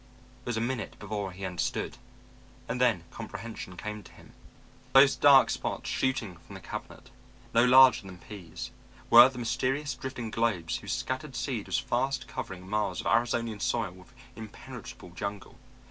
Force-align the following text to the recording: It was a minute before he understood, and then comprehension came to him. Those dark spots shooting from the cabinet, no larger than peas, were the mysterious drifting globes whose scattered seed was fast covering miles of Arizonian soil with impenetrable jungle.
It 0.41 0.45
was 0.49 0.57
a 0.57 0.61
minute 0.61 0.97
before 0.97 1.31
he 1.31 1.45
understood, 1.45 1.97
and 2.67 2.81
then 2.81 3.03
comprehension 3.11 3.77
came 3.77 4.01
to 4.01 4.11
him. 4.11 4.33
Those 4.93 5.15
dark 5.15 5.51
spots 5.51 5.91
shooting 5.91 6.37
from 6.37 6.55
the 6.55 6.59
cabinet, 6.59 7.11
no 7.53 7.63
larger 7.65 8.07
than 8.07 8.17
peas, 8.17 8.71
were 9.11 9.29
the 9.29 9.37
mysterious 9.37 9.93
drifting 9.93 10.31
globes 10.31 10.77
whose 10.77 10.91
scattered 10.93 11.35
seed 11.35 11.67
was 11.67 11.77
fast 11.77 12.27
covering 12.27 12.67
miles 12.67 12.99
of 12.99 13.05
Arizonian 13.05 13.59
soil 13.59 13.91
with 13.91 14.11
impenetrable 14.35 15.09
jungle. 15.11 15.59